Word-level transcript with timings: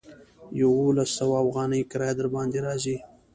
يوولس 0.59 1.09
سوه 1.19 1.35
اوغانۍ 1.43 1.81
کرايه 1.91 2.13
درباندې 2.19 2.59
راځي. 2.65 2.97